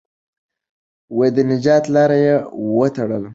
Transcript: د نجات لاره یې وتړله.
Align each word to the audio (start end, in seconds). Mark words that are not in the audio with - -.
د 1.35 1.37
نجات 1.51 1.83
لاره 1.95 2.17
یې 2.25 2.35
وتړله. 2.77 3.29